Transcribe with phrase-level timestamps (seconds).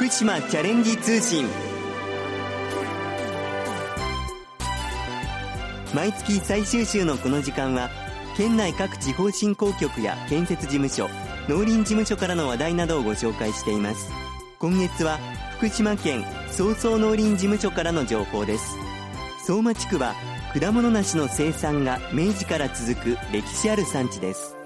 [0.00, 1.44] 福島チャレンジ通信。
[5.94, 7.90] 毎月最終週のこの時間は
[8.34, 11.06] 県内各地方振興局や建設事務所
[11.50, 14.10] 農林事務所からの話題などをご紹介しています。
[14.58, 15.18] 今月は
[15.58, 18.78] 福島県総総農林事務所からの情報です。
[19.44, 20.14] 相馬地区は
[20.58, 24.56] 果物梨の生産が明治から続く歴史ある産地です。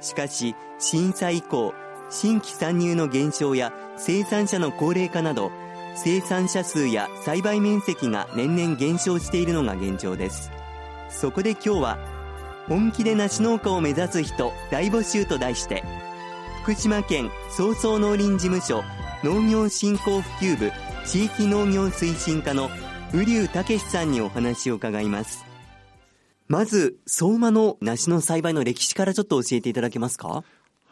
[0.00, 1.74] しかし震災以降
[2.14, 5.50] 新規参入の減少や生産者の高齢化など
[5.96, 10.50] 生産者数や栽培面積が年々減少しているのが現状です。
[11.10, 11.98] そこで今日は
[12.68, 15.82] 本気で梨農家を目指す人大募集と題して
[16.62, 18.82] 福島県総総農林事務所
[19.24, 20.70] 農業振興普及部
[21.04, 22.70] 地域農業推進課の
[23.12, 25.44] 瓜生武さんにお話を伺います。
[26.46, 30.44] まず相馬の梨の栽培の歴史からちょっと教えていただけますか？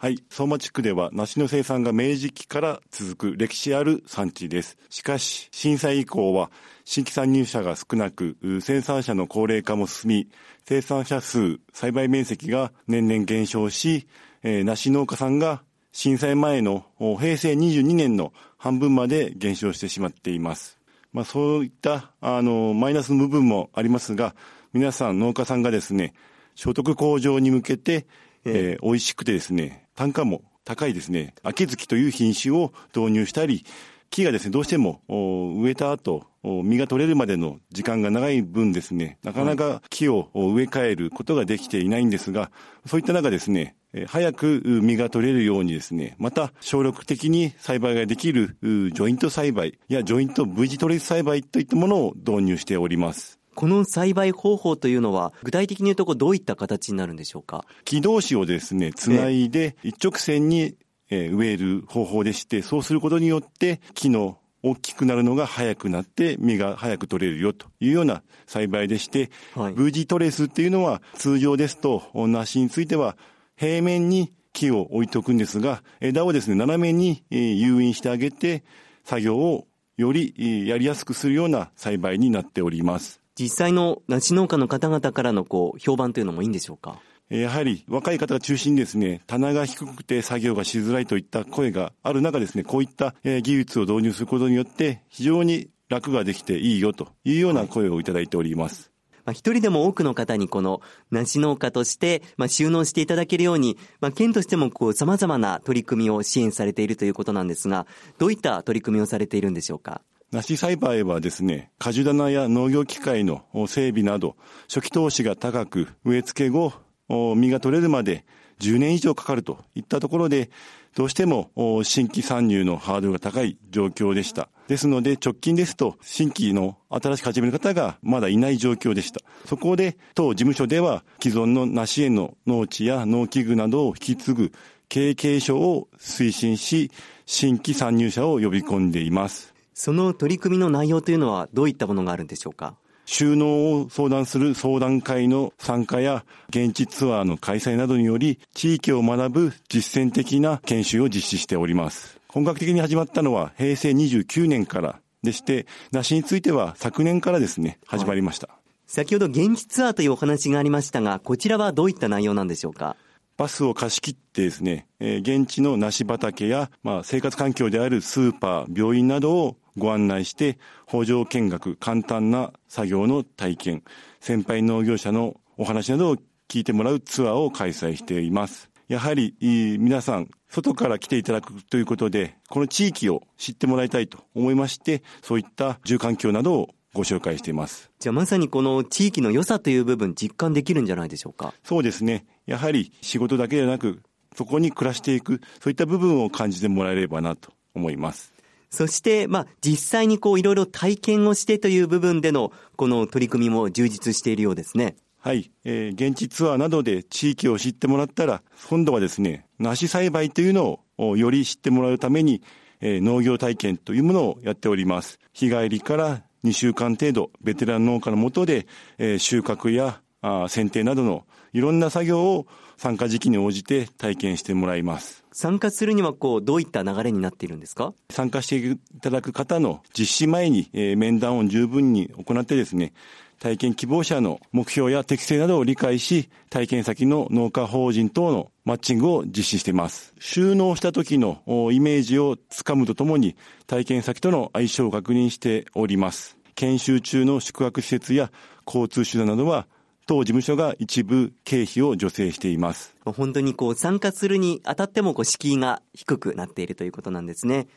[0.03, 0.25] はい。
[0.31, 4.77] 相馬地区では梨の生産が明治期から続く歴史ある産地です。
[4.91, 6.51] しかし、震災以降は
[6.85, 10.29] 新規参入者が少なく、生産者の高齢化も進み、
[10.65, 14.09] 生産者数、栽培面積が年々減少し、
[14.43, 20.81] えー、梨農家さんが震災前の平成22年の半分まで減少してしまっています。
[21.13, 24.35] まあそういった、あの、マイナスの部分もありますが、
[24.73, 26.13] 皆さん農家さんがですね、
[26.57, 28.09] 所得向上に向けて、
[28.45, 33.65] えー、美味しくてですね、単価も高いですね、秋月という品種を導入したり、
[34.11, 42.51] 木がですね、どうしても植えた後、実が取れるまでの時間が長い分ですね、なかなか木を植え替えることができていないんですが、
[42.87, 43.75] そういった中ですね、
[44.07, 53.42] 早く実が取れるようにですね、また省力的に栽培ができるジョイント栽培やジョイント V 字トレス栽培といったものを導入しております。
[53.55, 57.65] この栽培方法というのは、具体的に言うとどういった形になるんでしょうか？
[57.85, 60.77] 木同士をですね、つないで一直線に
[61.11, 73.17] 植える方法でして、そうすることによって木の大きくなるのが早くなって実が早く取れるよというような栽培でして、はい、V 字トレスっていうのは通常ですと梨については
[73.57, 78.63] 平面に木を置いておくんですが、枝をですね、斜めに誘引してあげて
[79.03, 83.22] 作業をよりやりやすくするような栽培になっております。
[83.39, 87.01] 実際の梨農家の方々からのこう評判というのもいいんでしょうか？
[87.29, 98.91] やはり若い方が中心にですね、棚が低くて作業がしづらいといった声がある中ですね、こういった技術を導入することによって非常に楽ができていいよというような声をいただいております。
[99.25, 107.87] まあ、一人でも多くの方にこの梨農家として、まあ、収納していただけるように、まあ、県としてもこう様々な取り組みを支援されているということなんですが、
[108.19, 110.03] どういった取り組みをされているんでしょうか？
[110.33, 116.73] 梨栽培はですね、果樹棚や農業機械の整備など、初期投資が高く、植え付け後、
[117.09, 118.25] 実が取れるまで
[118.59, 120.49] 10年以上かかるといったところで、
[120.95, 121.51] どうしても
[121.85, 124.49] 新規参入のハードルが高い状況でした。
[124.69, 129.21] ですので直近ですと新規の新しく始める方がまだいない状況でした。
[129.45, 134.53] そこで当事務所では既存の梨園の農地や農機具などを引き継ぐ
[134.89, 136.91] 経営継承を推進し、
[137.27, 139.52] 新規参入者を呼び込んでいます。
[139.75, 142.75] その取り組みの内容というのはどういったものがあるんでしょうか？
[143.05, 152.21] 収納を相談する相談会の参加や現地ツアーの開催などにより地域を学ぶ実践的な研修を実施しております。
[152.29, 158.47] 本格的に始まったのは平成29年からでして、梨については昨年からですね、始まりました。
[158.47, 158.57] はい、
[158.87, 162.97] 先ほど現地ツアーというお話がありましたが、こちらはどういった内容なんでしょうか？
[163.37, 173.83] バスを貸し切ってですね、えー、現地の梨畑や、まあ、生活環境であるスーパー、病院などをご案内して、補助見学、簡単な作業の体験、
[174.21, 176.17] 先輩農業者のお話などを
[176.49, 178.71] 聞いてもらうツアーを開催しています。
[178.89, 187.91] やはり皆さん、外から来ていただくということで、この地域を知ってもらいたいと思いまして、そういった住環境などをご紹介しています。
[187.99, 191.55] じゃあまさにこの地域の良さという部分実感できるんじゃないでしょうか？
[191.65, 192.27] そうですね。
[192.45, 194.03] やはり仕事だけでなく、
[194.37, 198.35] そこに暮らしていく、そういった部分を感じてもらえればなと思います。
[198.73, 204.97] そして、まあ、実際にこう、いろいろ体験をしてという部分での、この取り組みも充実しているようですね。
[205.19, 205.53] はい。
[205.65, 212.43] えー、現地ツアーなどで地域を知ってもらったら、今度はですね、梨栽培というのをより知ってもらうために、
[212.81, 215.21] えー、農業体験というものをやっております。
[215.35, 218.67] 日帰りから2週間程度、ベテラン農家のもとで、
[218.97, 222.47] えー、収穫やあ剪定などのいろんな作業を
[222.83, 225.23] 参加時期に応じて体験してもらいます。
[225.31, 227.95] 参加するにはこう、どういった流れになっているんですか？
[228.11, 232.93] 参加していただく方の実施前に、えー、面談を十分に行ってですね、
[233.39, 240.13] 体験希望者の目標や適性などを理解し、体験先の農家法人等のマッチングを実施しています。
[240.19, 241.41] 収納した時の
[241.71, 243.37] イメージをつかむとともに、
[243.69, 246.37] 体験先との相性を確認しております。
[246.57, 248.33] 研修中の宿泊施設や
[248.67, 249.69] 交通手段などは、
[250.07, 252.95] 当事務所が一部経費を助成しています。
[253.05, 257.69] 本当にこう参加するにあたってもこう敷居が低くなっているということなんですね。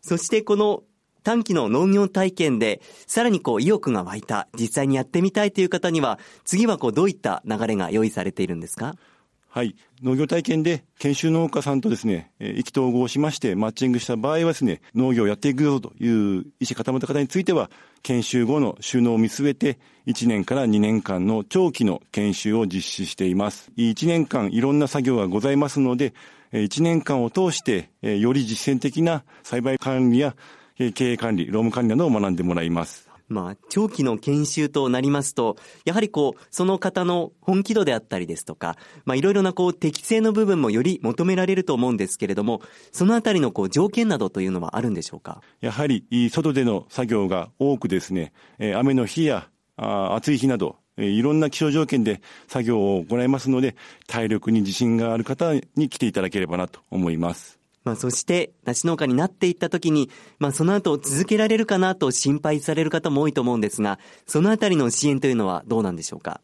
[0.00, 0.82] そしてこの
[1.22, 8.94] 短期の農業体験で、さらにこう意欲が湧いた、実際にやってみたいという方には、次はこうどういった流れが用意されているんですか？
[9.52, 9.74] はい。
[10.00, 17.68] 農業体験で研修農家さんとですね、意気投合しましてマッチングした場合はですね、農業をやっていくぞという意思固めた方については、
[18.04, 23.72] 研修後の収納を見据えて、1年から2年間の長期の研修を実施しています。
[23.76, 26.14] 1年間いろんな作業がございますので、
[26.52, 30.36] 1年間を通して、より実践的な栽培管理や
[30.76, 33.09] 経営管理、労務管理などを学んでもらいます。
[33.30, 42.60] まあ、長期の研修となりますと、やはりこう、その方の本気度であったりですとか、まあ、いろいろなこう、適正の部分もより求められると思うんですけれども、
[42.90, 45.42] そのあたりのこう、条件などというのはあるんでしょうか？
[45.60, 53.76] やはり、外での作業が多くですね、雨の日や暑い日など、いろんな気象条件で作業を行いますので、
[54.08, 57.59] 体力に自信がある方に来ていただければなと思います。
[57.84, 66.40] まあ、そして、梨農家になっていったときに、まあ、その後続けられるかなと心配される方も多いと思うんですが、そのあたりの支援というのはどうなんでしょうか？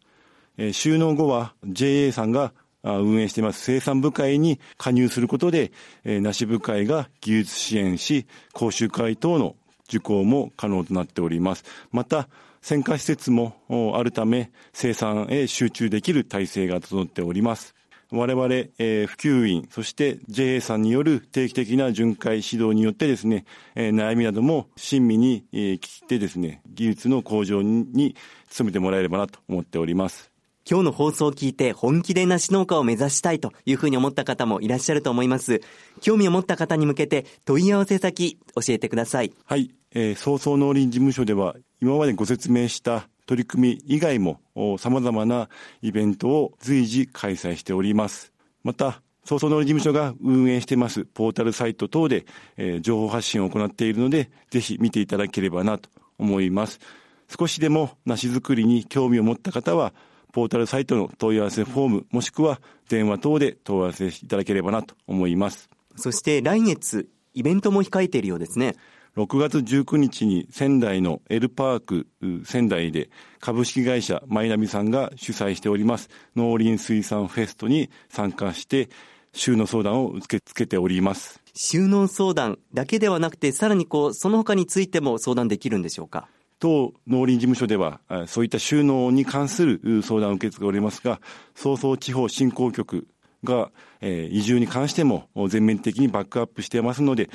[0.57, 2.53] えー、収納後は JA さんが
[2.83, 5.73] 運営しています生産部会に加入することで、
[6.05, 9.57] えー、梨部会が技術支援し、講習会等の
[9.89, 11.65] 受講も可能となっております。
[11.93, 12.29] また、
[12.63, 13.55] 選果施設も
[13.97, 17.76] あるため、生産へ集中できる体制が整っております。
[18.13, 18.47] 我々、
[18.79, 23.45] えー、普及員、そして JA さんによる定期的な巡回指導によってですね、
[23.75, 28.15] えー、悩みなども親身に、えー、聞いてですね、技術の向上に
[28.57, 30.31] 努めてもらえればなと思っております。
[30.69, 35.61] 今日の放送を聞いて本気で梨農家を目指したいというふうに思った方もいらっしゃると思います。
[36.01, 39.33] 興味を持った方に向けて問い合わせ先教えてください。
[39.45, 39.71] はい。
[39.93, 44.41] えー、早々農林事務所では今までご説明した取り組み以外も
[44.79, 45.49] 様々な
[45.83, 48.33] イベントを随時開催しております。
[48.63, 52.27] また、早々農林事務所が運営していますポータルサイト等で、
[52.57, 56.79] えー、情報発信を行っているので、ぜひ見ていただければなと思います。
[57.37, 59.93] 少しでも梨作りに興味を持った方は、
[60.33, 65.71] ポータルサイトの問い合わせフォーム、もしくは電話等で問い合わせいただければなと思います。
[65.97, 68.77] そして来月、イベントも控えているようですね。
[69.17, 72.07] 6月19日に仙台のエルパーク
[72.45, 73.09] 仙台で
[73.41, 78.91] 株式会社マイナビさんが主催しております農林水産フェストに参加して
[79.33, 81.41] 収納相談を受け付けております。
[81.55, 86.29] 収納相談だけではなくて、さらにこう、その他についても相談できるんでしょうか？
[86.59, 91.21] 当農林事務所では、そういった収納に関する相談を受け付けておりますが、
[91.55, 93.07] 早々地方振興局
[93.45, 93.71] が、
[94.01, 97.29] え移住に関しても全面的にバックアップしていますので、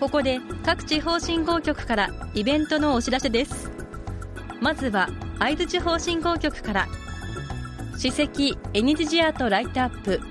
[0.00, 3.70] ここで各地方振興局からイベントのお知らせです。
[4.62, 6.88] まずは会津地方振興局から、
[7.98, 10.22] 史跡エニジジアートライトアップ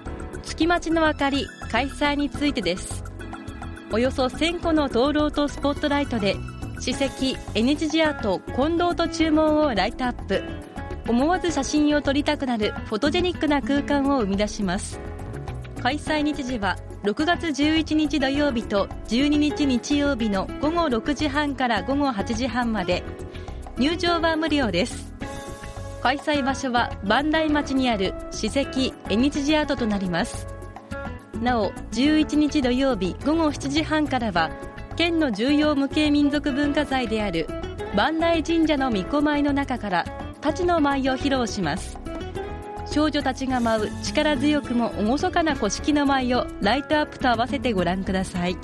[0.41, 3.03] 月待ちの明かり開催についてです。
[3.91, 6.36] およそ1000個の灯籠とスポットライトで
[6.79, 10.41] 史跡エニジジアート近藤と注文をライトアップ。
[11.08, 15.00] 思わず写真を撮りたくなるフォトジェニックな空間を生み出します。
[15.81, 23.03] 開催日時は6月11日土曜日と12日日曜日の午後6時半から午後8時半まで。
[23.77, 25.12] 入場は無料です。
[26.01, 30.48] 開催場所は磐梯町にある史跡縁日アートとなります。
[31.41, 34.51] なお11日土曜日午後7時半からは
[34.96, 37.48] 県の重要無形民族文化財である
[37.96, 40.05] 磐梯神社の巫女舞の中から
[40.41, 41.98] 太刀の舞を披露します。
[42.91, 48.57] 少女たちが舞う力強くも厳かな古式の舞をライトアップと合わせてご覧ください。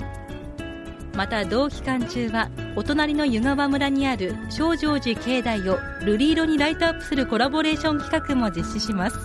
[1.16, 9.16] また同期間中はお隣の湯川村にある少城寺境内を瑠璃色にライトアップするコラボレーション企画も実施します。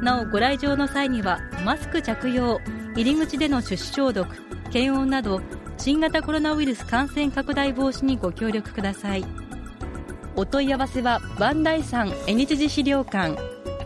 [0.00, 2.60] なおご来場の際にはマスク着用
[2.94, 4.28] 入り口での手指消毒
[4.70, 5.40] 検温など
[5.76, 9.47] 新型コロナウイルス感染拡大防止にご協力ください。
[10.38, 13.36] お問い合わせは磐梯山縁日寺資料館。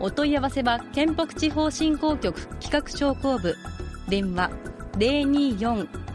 [0.00, 3.54] お問い合わせは県北地方振興局企画商工部。
[4.08, 4.50] 電話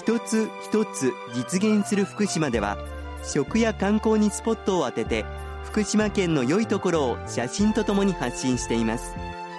[0.00, 2.78] 一つ一つ実現する福島では
[3.24, 5.24] 食や観光にスポットを当てて
[5.64, 9.14] 福島県の良いところを写真とともに発信しています。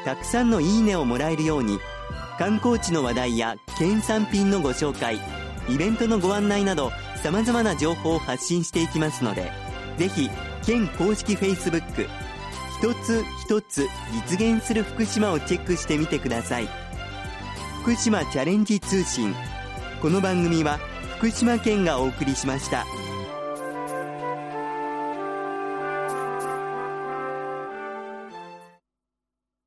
[0.06, 1.78] たくさんのいいねをもらえるように
[2.38, 5.20] 観光地の話題や県産品のご紹介
[5.68, 6.92] イベントのご案内など
[7.22, 9.52] 様々な情報を発信していきますので
[9.98, 10.30] ぜひ
[10.66, 12.08] 県公式 Facebook
[12.80, 16.70] 一つ一つ実現する福島をチェックしてみてください。
[17.82, 19.34] 福島チャレンジ通信
[20.02, 20.78] この番組は
[21.18, 22.86] 福島県がお送りしました。